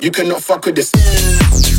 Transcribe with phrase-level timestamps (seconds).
[0.00, 1.75] You cannot fuck with this.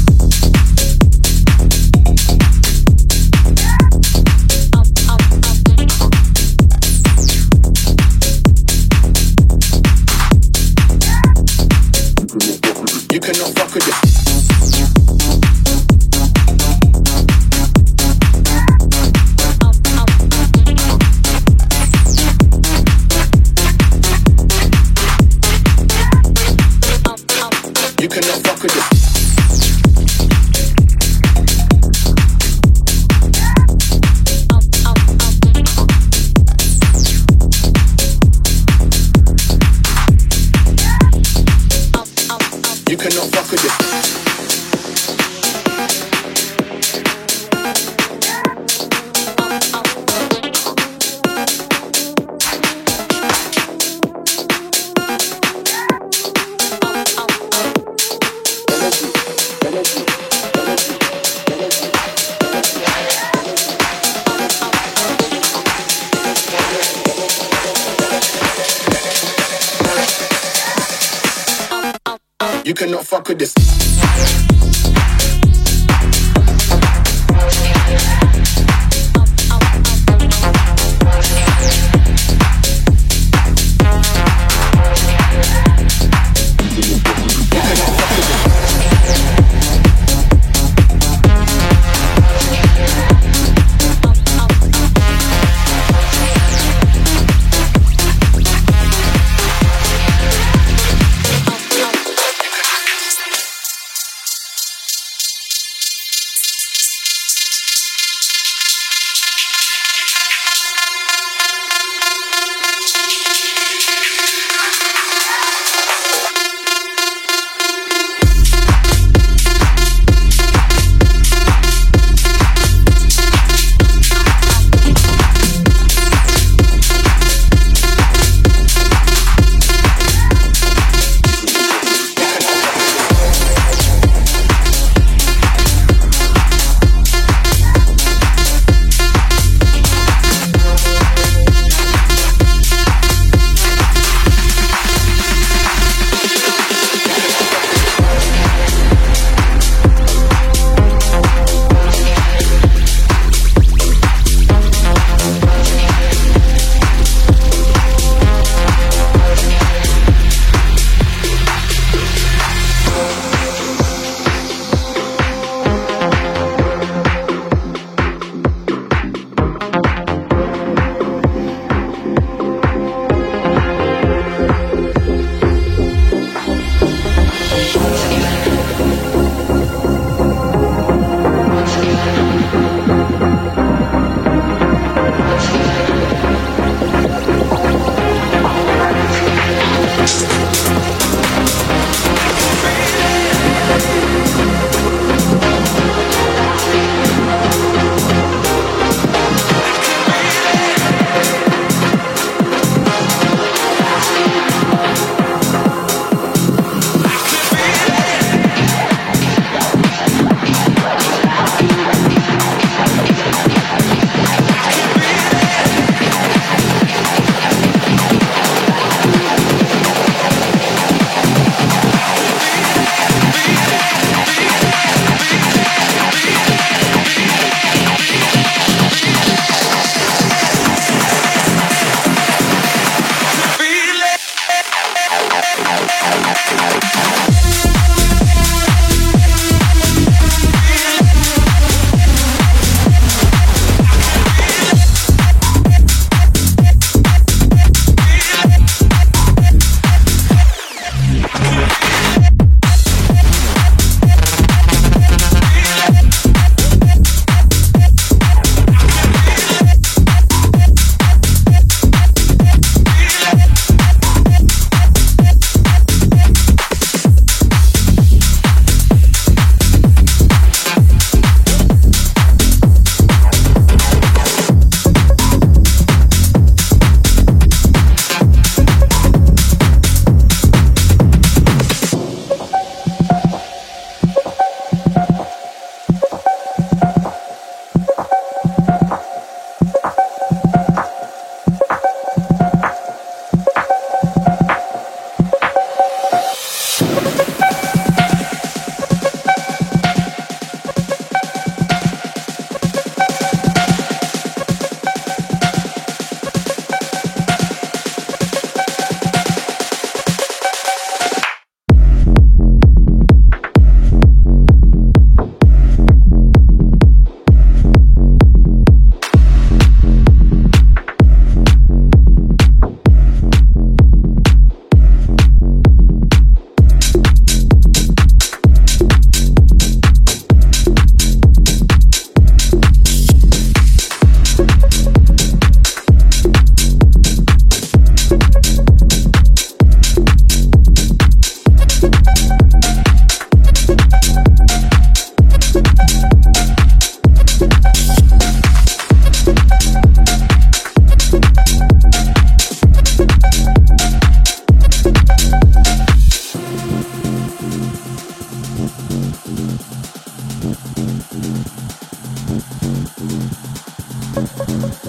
[364.59, 364.87] Thank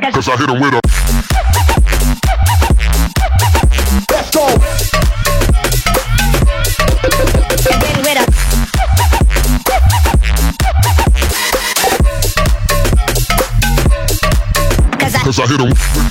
[0.00, 0.80] Cause I hit him with a.
[4.12, 4.46] Let's go.
[15.24, 16.07] Cause I hit him.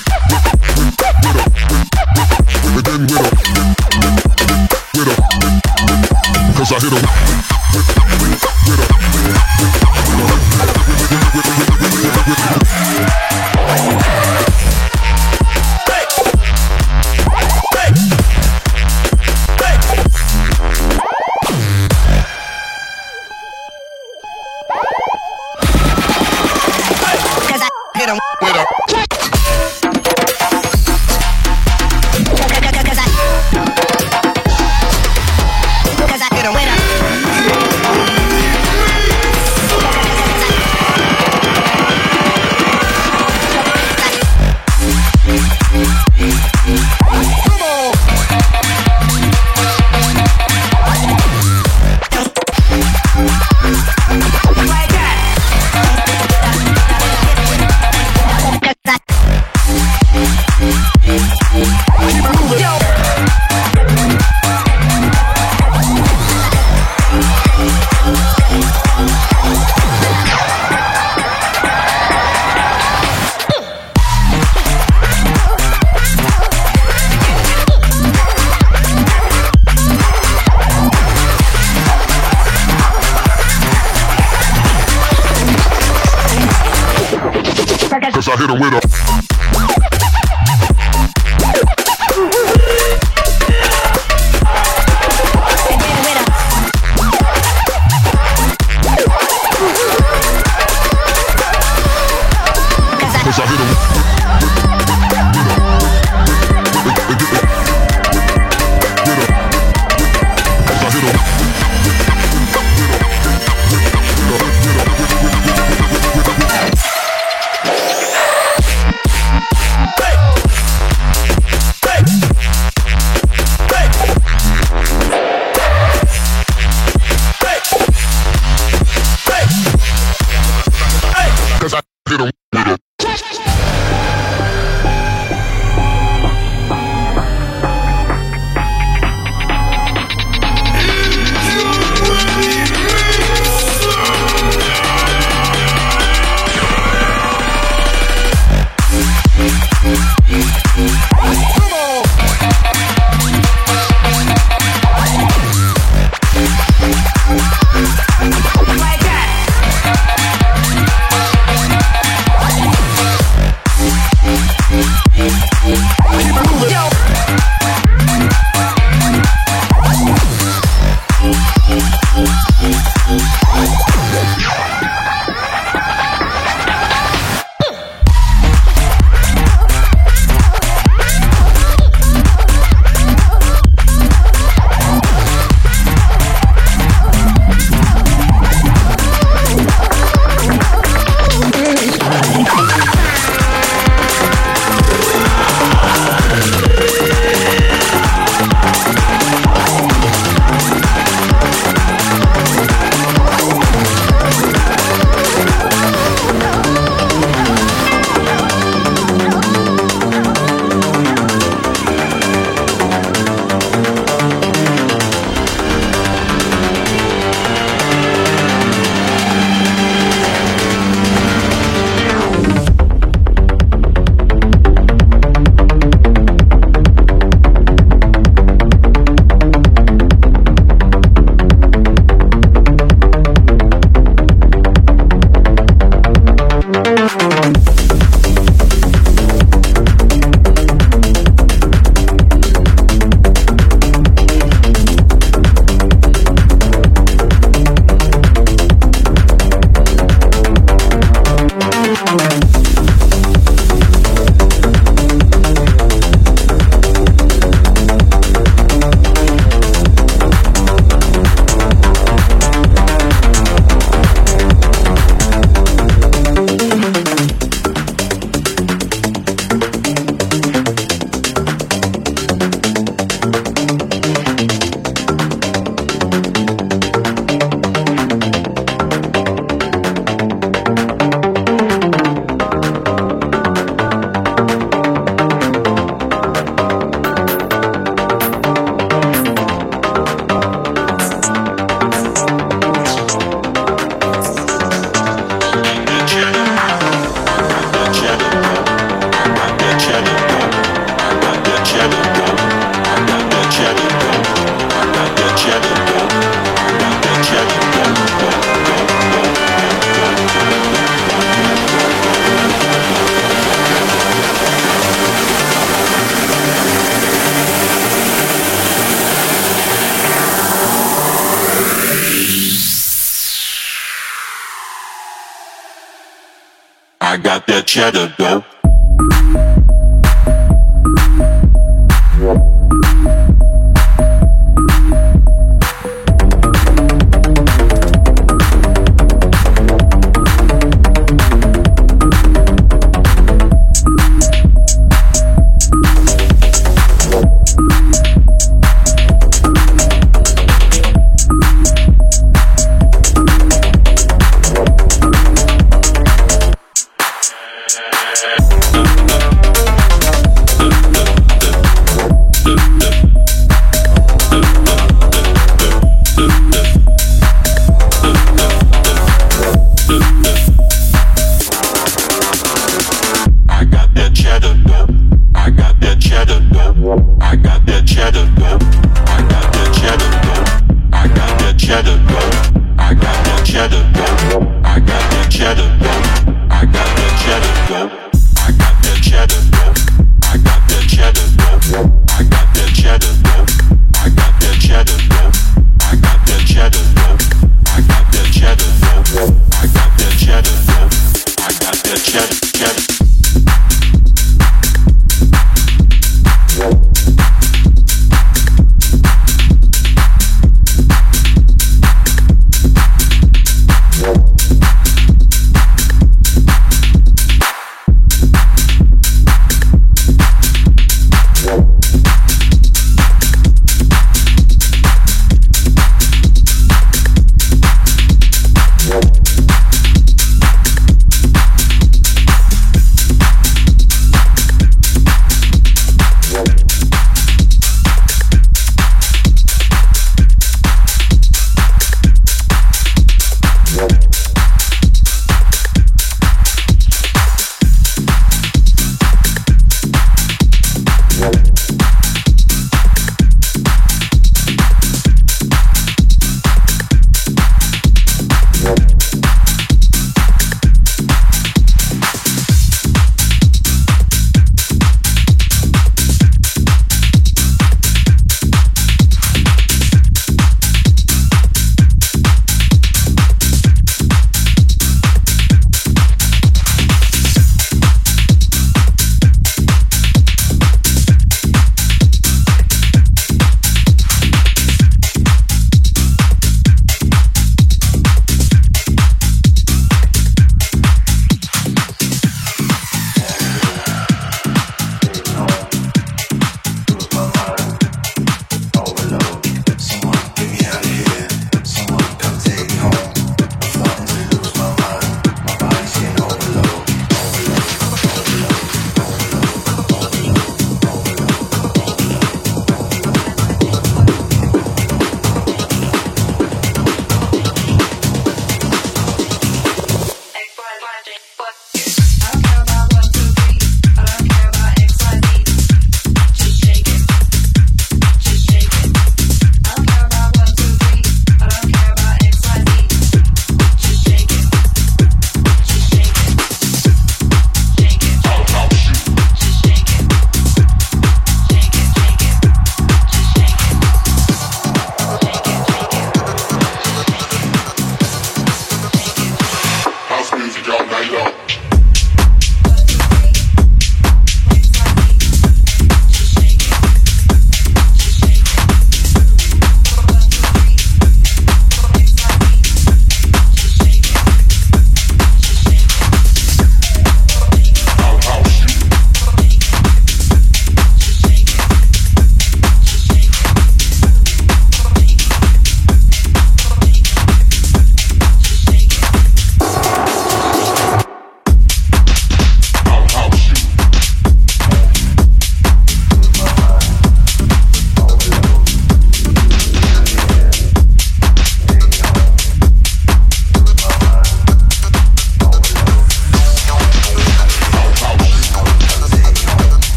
[327.78, 328.27] shadow.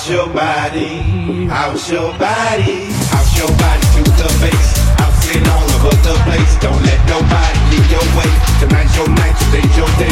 [0.00, 4.72] Out your body, out your body, out your body to the face.
[4.96, 6.56] Out in all over the place.
[6.56, 8.32] Don't let nobody lead your way.
[8.60, 10.08] Tonight's your night, today's your day.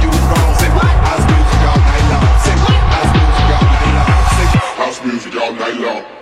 [0.00, 0.10] You
[1.04, 2.24] House music all night long.
[2.88, 4.56] House music all night long.
[4.80, 6.19] House music all night long.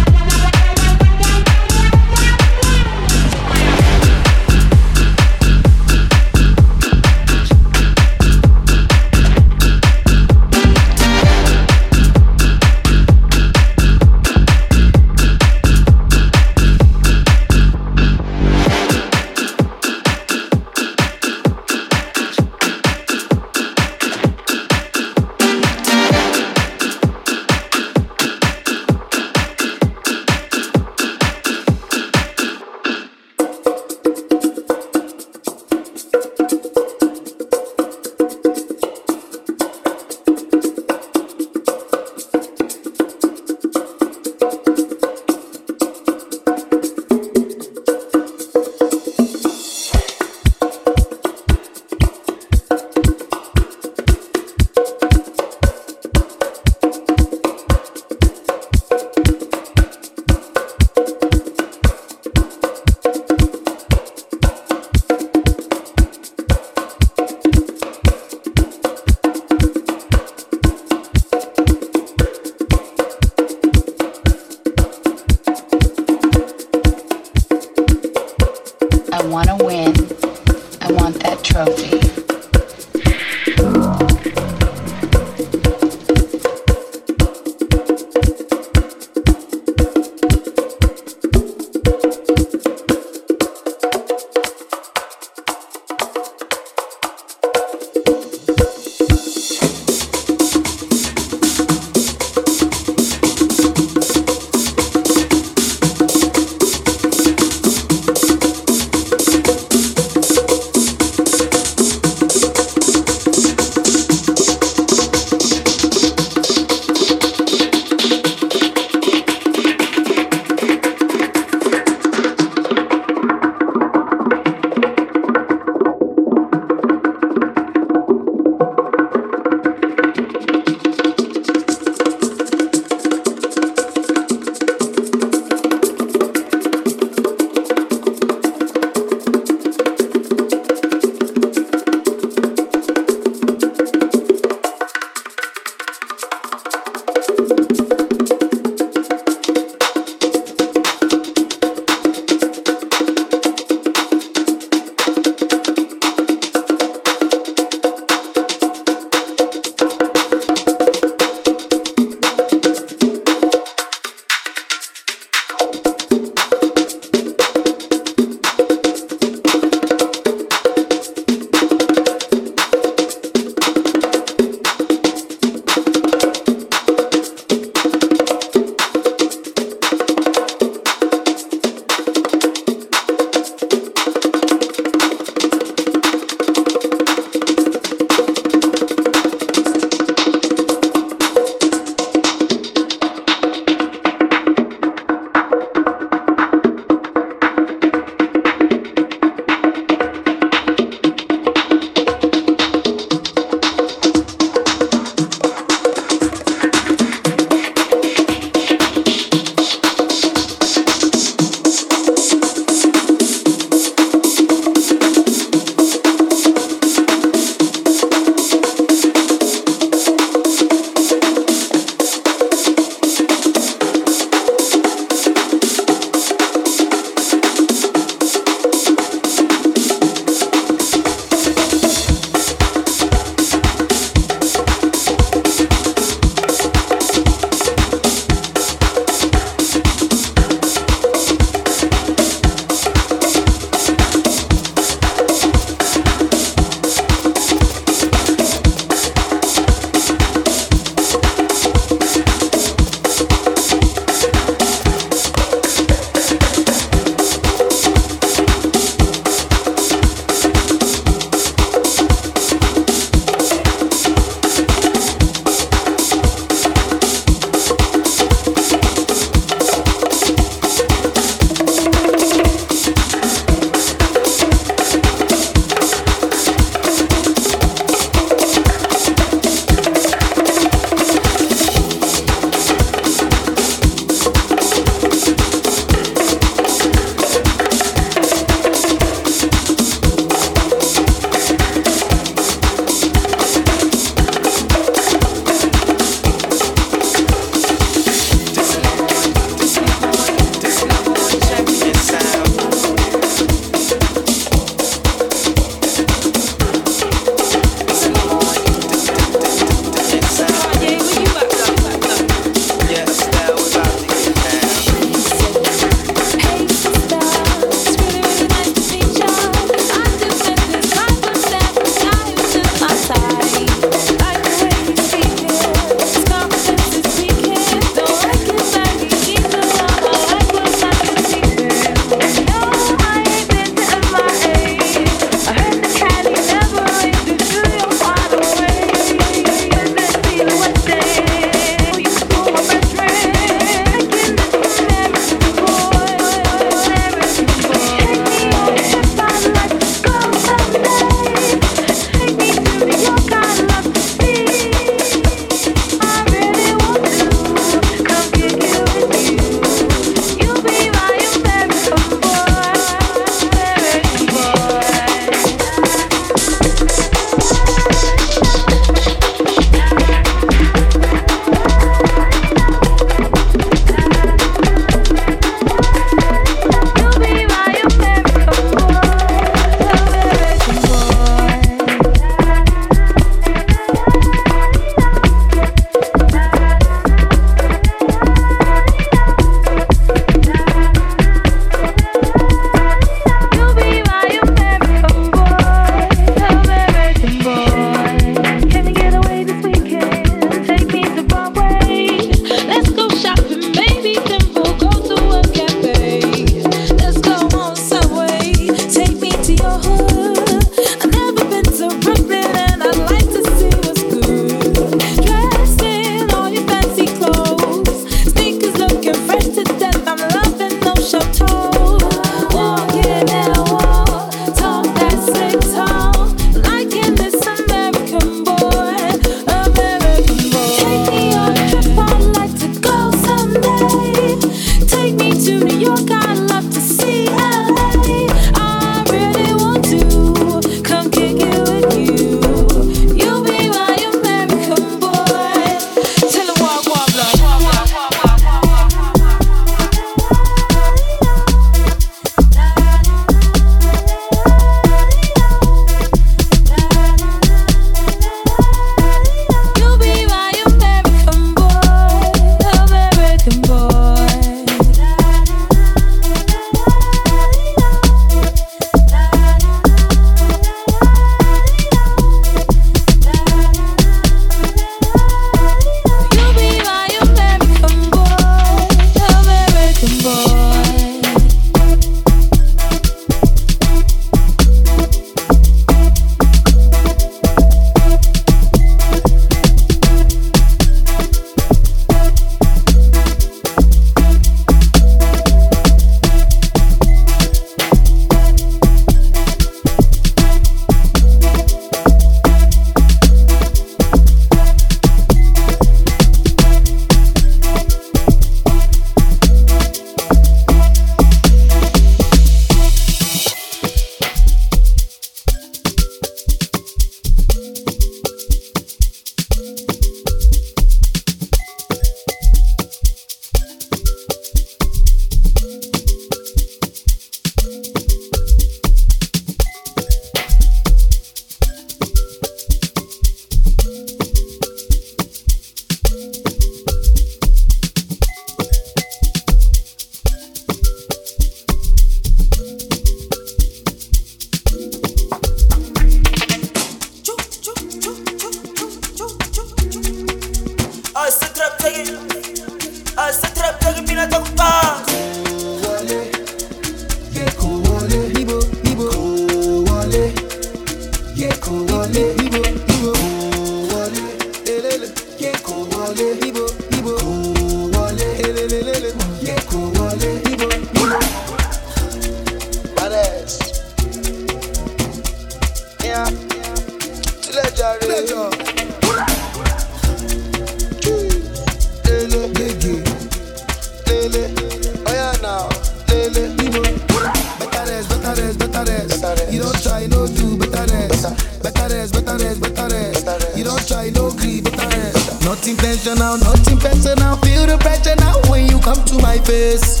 [598.86, 600.00] come to my face.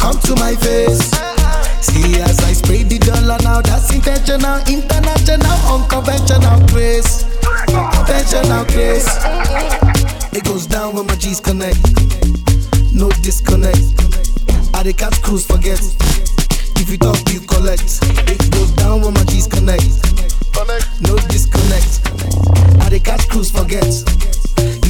[0.00, 1.06] Come to my face.
[1.86, 7.22] See as I spray the dollar now, that's intentional, international, unconventional grace.
[7.46, 9.06] Unconventional grace.
[10.34, 11.78] It goes down when my G's connect.
[12.92, 13.94] No disconnect.
[14.74, 15.78] I the cat cruise forget.
[16.82, 18.02] If you talk, you collect.
[18.26, 19.86] It goes down when my G's connect.
[21.06, 22.02] No disconnect.
[22.82, 24.41] I the cat cruise forget.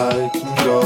[0.00, 0.80] I can go.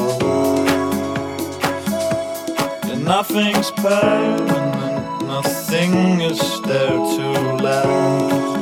[2.86, 7.26] Yeah, nothing's permanent, nothing is there to
[7.64, 8.52] last.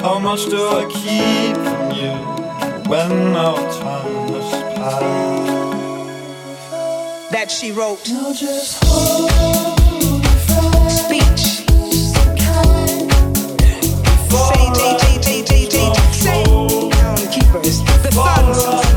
[0.00, 2.14] How much do I keep from you
[2.90, 5.58] when our time has passed?
[7.30, 8.08] that she wrote.
[8.08, 9.30] No, just hold
[10.90, 11.44] Speech.
[14.48, 15.74] Say, J, J, J, J, J,
[16.12, 16.42] say,
[17.32, 17.87] keepers, the
[18.18, 18.87] sons.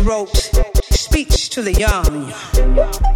[0.00, 0.36] She wrote
[0.90, 2.32] speech to the young.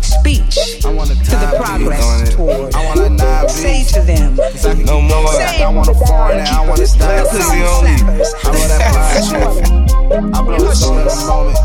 [0.03, 2.75] Speech to the progress toward.
[2.75, 4.37] I wanna not Say to them.
[4.85, 5.33] No more.
[5.33, 7.27] Say I wanna foreign and I wanna the stop.
[7.27, 10.35] thumb slappers, I know that fly shit.
[10.35, 11.59] I blow a song in a moment.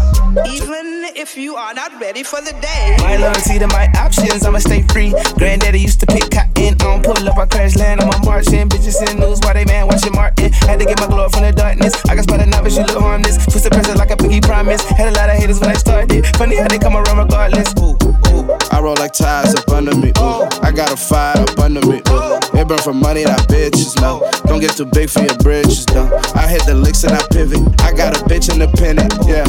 [0.48, 0.89] Even
[1.20, 2.96] if you are not ready for the day.
[3.00, 5.14] My loyalty to my options, I'ma stay free.
[5.38, 8.70] Granddaddy used to pick cotton on, pull up, I crash land on my marching.
[8.70, 10.54] Bitches in news, why they man watching Martin.
[10.54, 11.94] Had to get my glory from the darkness.
[12.08, 13.36] I can spot a novice, she look harmless.
[13.46, 14.82] Twist the pressure like a piggy promise.
[14.96, 16.26] Had a lot of haters when I started.
[16.38, 17.68] Funny how they come around regardless.
[17.80, 18.00] Ooh,
[18.32, 18.48] ooh.
[18.72, 20.14] I roll like ties up under me.
[20.20, 20.48] Ooh.
[20.64, 22.02] I got a fire up under me.
[22.08, 22.40] Ooh.
[22.56, 24.00] It burn for money, that bitches.
[24.02, 25.88] No, don't get too big for your bridges.
[25.90, 27.60] No, I hit the licks and I pivot.
[27.84, 29.14] I got a bitch independent.
[29.28, 29.44] Yeah,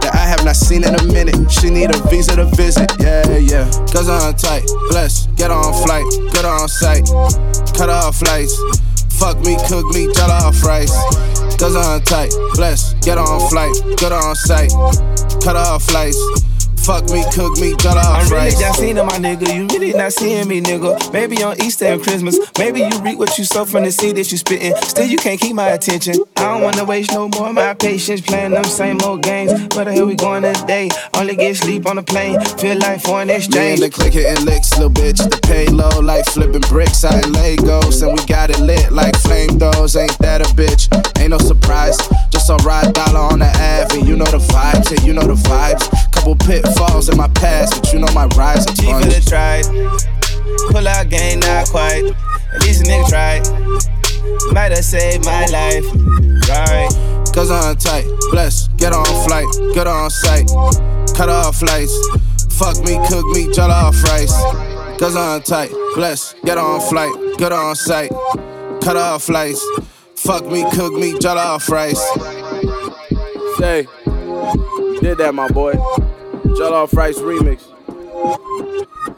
[0.00, 1.50] that I have not seen in a minute.
[1.50, 2.90] She need a visa to visit.
[3.00, 3.70] Yeah, yeah.
[3.92, 5.26] Cause I'm tight, bless.
[5.36, 6.04] Get on flight,
[6.34, 7.06] her on site.
[7.76, 8.54] Cut off flights.
[9.18, 10.92] Fuck me, cook me, off rice.
[11.56, 12.94] Cause I'm tight, bless.
[13.04, 14.72] Get on flight, her on site.
[15.42, 16.20] Cut off flights.
[16.86, 19.52] Fuck me, cook me, jollof I'm really just seeing my nigga.
[19.52, 21.12] You really not seeing me, nigga.
[21.12, 22.38] Maybe on Easter and Christmas.
[22.60, 24.72] Maybe you reap what you sow from the seed that you spitting.
[24.82, 26.14] Still, you can't keep my attention.
[26.36, 29.50] I don't wanna waste no more of my patience playing them same old games.
[29.74, 30.88] Where the hell we going today?
[31.14, 32.40] Only get sleep on the plane.
[32.58, 33.56] Feel like foreign exchange.
[33.56, 35.18] Me and the click hitting licks, little bitch.
[35.28, 38.00] The payload like flipping bricks out in Legos.
[38.06, 39.96] And we got it lit like flame doors.
[39.96, 40.86] Ain't that a bitch?
[41.18, 41.98] Ain't no surprise.
[42.30, 43.98] Just a ride dollar on the Ave.
[43.98, 46.05] And you know the vibes, yeah, you know the vibes.
[46.26, 48.66] Couple pitfalls in my past, but you know my rise.
[48.66, 49.62] G for the tried.
[50.72, 52.02] Pull out game, not quite.
[52.52, 54.52] At least a nigga tried.
[54.52, 55.86] Might have saved my life.
[56.48, 56.90] Right.
[57.32, 60.48] Cause I'm tight, bless, get on flight, get on site,
[61.14, 61.94] cut off flights,
[62.58, 64.34] fuck me, cook me, jollof rice.
[64.98, 68.10] Cause I'm tight, bless, get on flight, get on site,
[68.80, 69.64] cut off flights,
[70.16, 72.02] fuck me, cook me, jollof rice.
[73.58, 73.86] Say,
[75.00, 75.74] did that, my boy.
[76.54, 77.64] Jollof rice remix.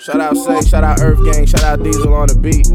[0.00, 2.66] Shout out Say, shout out Earth Gang, shout out Diesel on the beat.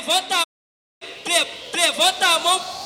[0.00, 0.42] Levanta,
[1.74, 2.79] levanta a mão,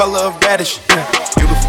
[0.00, 0.80] color of radish.
[0.88, 1.04] Yeah,
[1.36, 1.68] beautiful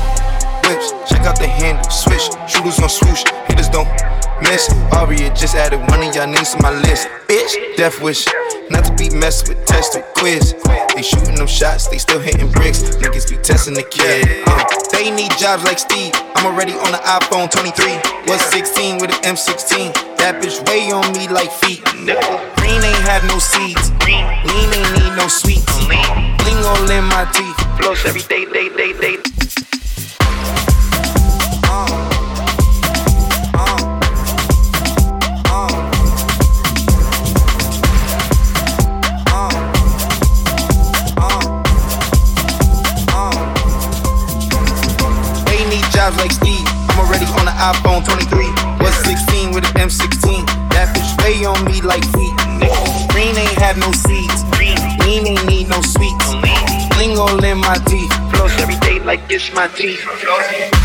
[0.63, 3.91] whips, check out the handle, switch, shooters on swoosh, hitters don't
[4.39, 4.71] miss.
[4.95, 7.09] Aria just added one of y'all names to my list.
[7.27, 8.25] Bitch, death wish,
[8.69, 10.55] not to be messed with, tested, quiz.
[10.95, 12.79] They shooting them shots, they still hitting bricks.
[13.03, 14.23] Niggas be testing the kid.
[14.47, 14.63] Uh,
[14.93, 16.13] they need jobs like Steve.
[16.35, 18.31] I'm already on the iPhone 23.
[18.31, 19.91] Was 16 with an M16.
[20.23, 21.83] That bitch way on me like feet.
[21.83, 23.70] Green ain't have no seeds.
[59.33, 60.80] It's my teeth.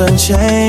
[0.00, 0.59] 算谁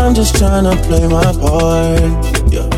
[0.00, 2.00] I'm just trying to play my part.
[2.50, 2.68] Yeah.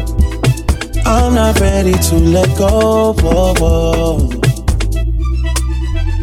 [1.07, 3.15] I'm not ready to let go.
[3.23, 4.28] Whoa, whoa.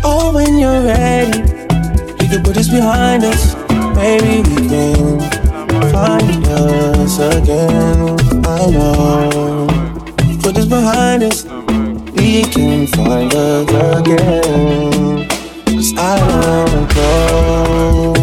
[0.03, 1.41] Oh, when you're ready,
[2.19, 3.55] we can put this behind us.
[3.95, 5.19] Maybe we can
[5.91, 8.17] find us again.
[8.45, 9.67] I know.
[10.41, 11.45] Put this behind us,
[12.15, 13.69] we can find us
[13.99, 15.27] again.
[15.65, 18.18] Cause I wanna go.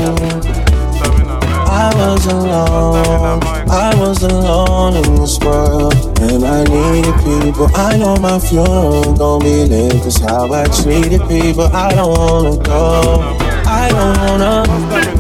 [2.07, 7.69] I was alone, I was alone in this world, and I needed people.
[7.75, 11.65] I know my funeral gon' be lit, cause how I treated people.
[11.65, 15.16] I don't wanna go, I don't wanna.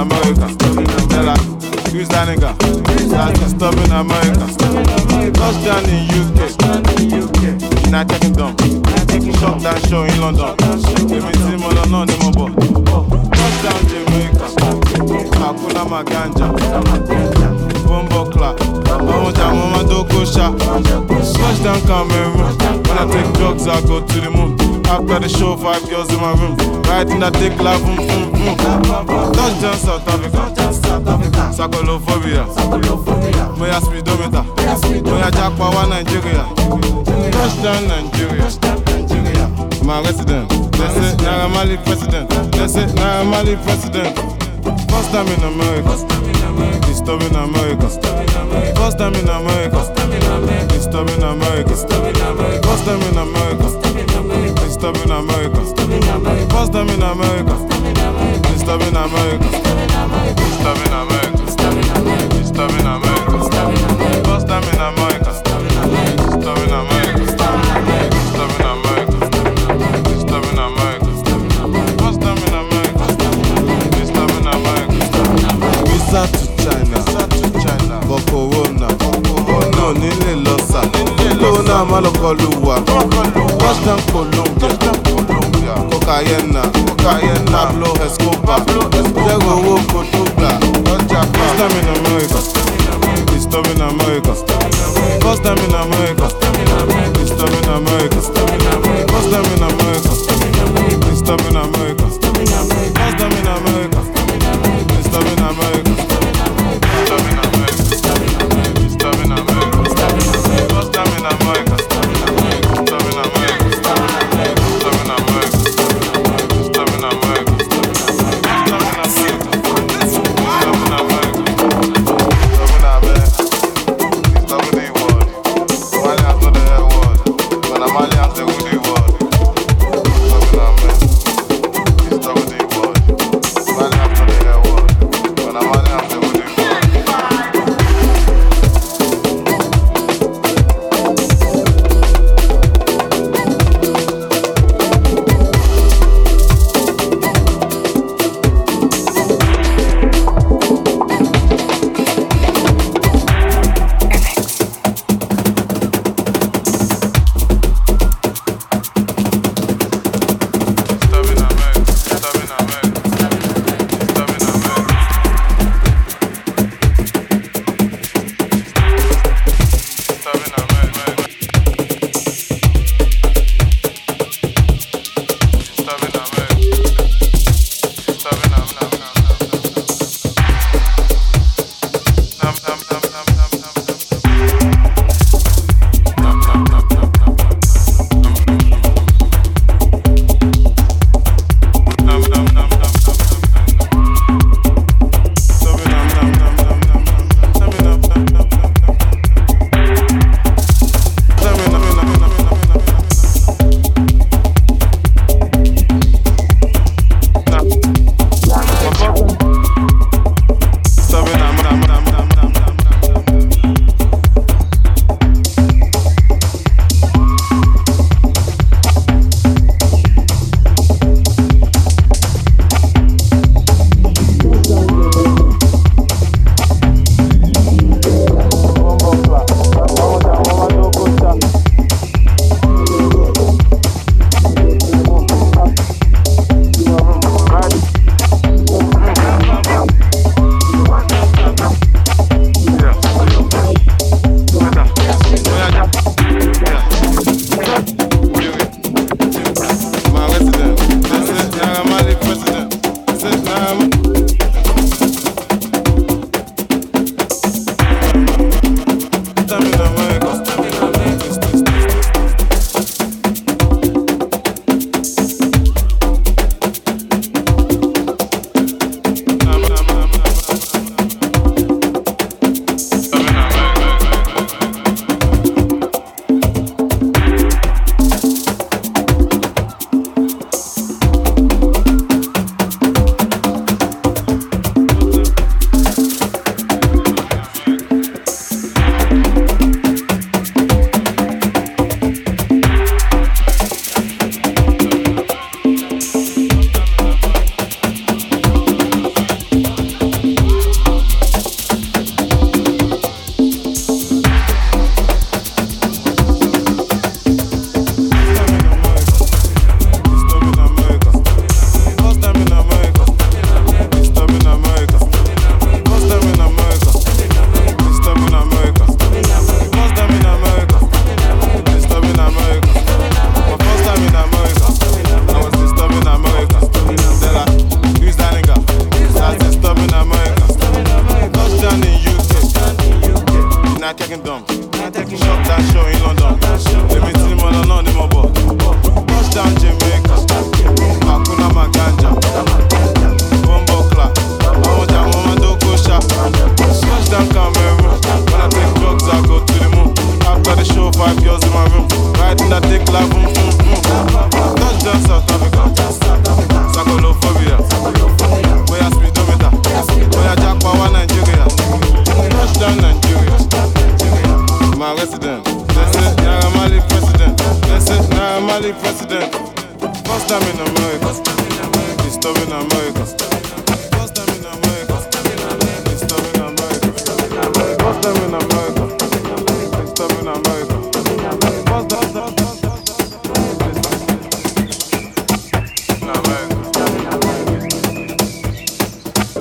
[0.00, 0.46] America.
[1.10, 1.40] They're like,
[1.92, 2.56] who's that nigga?
[3.10, 4.46] That's disturbing America.
[5.36, 6.38] Touchdown in UK,
[7.84, 8.56] United Kingdom.
[9.40, 10.56] Shut down show in London.
[11.16, 12.48] Èmi tí mo lọ náà ni mo bọ̀.
[13.36, 14.46] Touchdown Jamaica,
[15.40, 16.46] Hakuna Maganja.
[17.86, 18.56] Bombo clap,
[18.88, 20.46] ọmọ jà mo máa dóko ṣá.
[21.36, 22.38] Touchdown Cameroon,
[22.86, 24.59] when I take drugs I go to the moon.
[24.90, 26.56] After the show, five girls in my room.
[26.82, 28.58] Riding that dick like boom, boom,
[29.06, 29.32] boom.
[29.38, 30.50] Touchdown South Africa.
[31.54, 32.42] Sakolophobia.
[33.56, 34.42] Moya speedometer.
[35.06, 36.42] Moya Japa wa Nigeria.
[37.30, 38.50] Touchdown Nigeria.
[39.86, 40.50] My resident.
[40.74, 42.26] They say Naira Marley president.
[42.50, 44.18] They say Naira Marley president.
[44.90, 45.94] First time in America.
[46.90, 47.86] Disturbing America.
[48.74, 49.86] First time in America.
[50.68, 51.76] Disturbing America.
[51.78, 53.89] First time in America.
[54.80, 55.60] Disturbing America.
[56.48, 57.52] First time in America.
[58.48, 59.44] Disturbing America.
[60.40, 61.36] Disturbing America.
[62.32, 63.36] Disturbing America.
[64.24, 65.32] First time in America.
[65.36, 67.20] Disturbing America.
[67.20, 67.52] Disturbing
[68.72, 69.16] America.
[70.08, 71.10] Disturbing America.
[72.00, 73.04] First time in America.
[74.00, 74.96] Disturbing America.
[75.92, 76.44] Visa to
[77.60, 77.96] China.
[78.08, 78.88] For Corona.
[79.76, 80.80] No nílé lọ sà.
[81.40, 82.76] Lówó náà má lọ kọlu wa.
[83.70, 85.74] Touchdown Colombia.
[85.90, 86.60] Cocaine.
[87.52, 88.60] Pablo Escobar.
[89.26, 90.50] Jẹ́rọ owó kò tó gbà.
[90.88, 92.38] First time in America.
[93.32, 94.32] Disturbing America.
[95.22, 96.26] First time in America.
[97.14, 98.20] Disturbing America.
[99.12, 100.10] First time in America.
[101.10, 101.99] Disturbing America.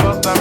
[0.09, 0.39] What's up?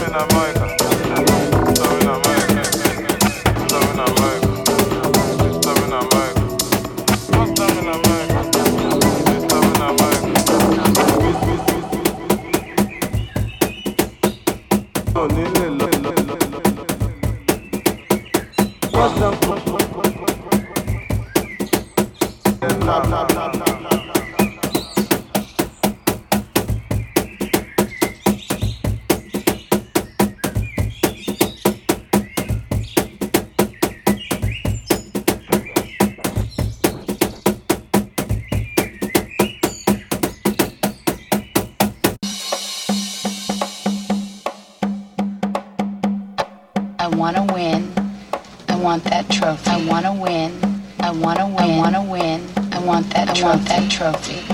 [50.00, 50.52] want to win.
[51.00, 51.58] I want to win.
[51.58, 52.48] I want to win.
[52.72, 53.36] I want that.
[53.36, 54.44] I want that trophy.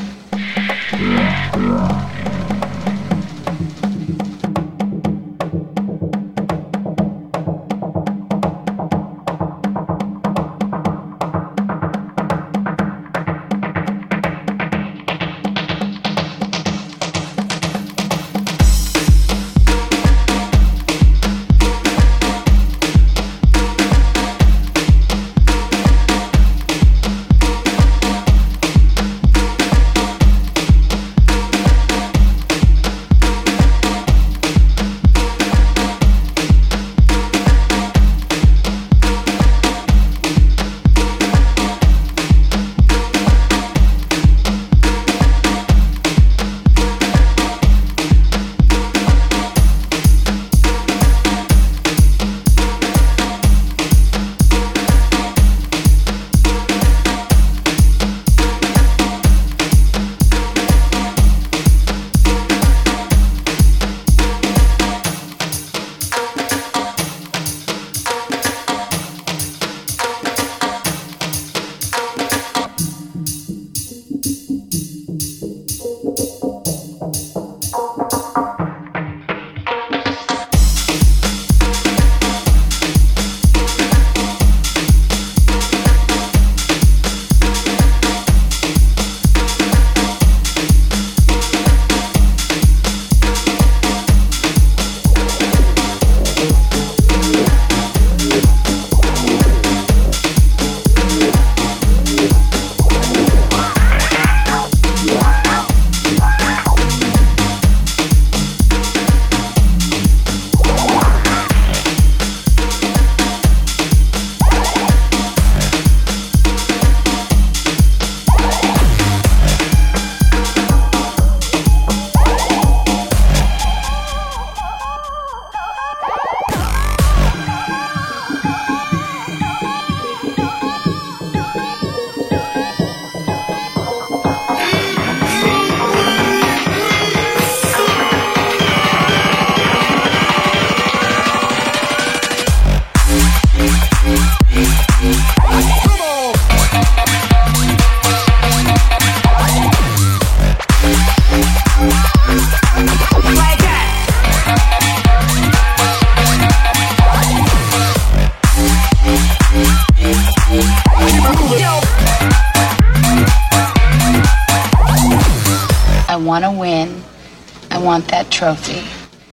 [168.55, 168.84] wealthy.